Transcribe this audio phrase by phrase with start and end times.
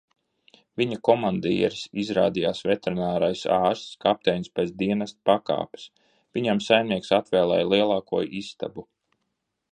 [0.81, 5.83] Viņu komandieris izrādījās veterinārais ārsts, kapteinis pēc dienesta pakāpes,
[6.39, 8.87] viņam saimnieks atvēlēja lielāko istabu.